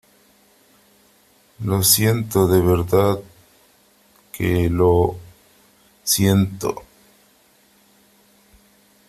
lo 1.59 1.83
siento, 1.83 2.47
de 2.47 2.59
verdad 2.59 3.19
que 4.31 4.67
lo 4.67 5.15
siento. 6.03 6.81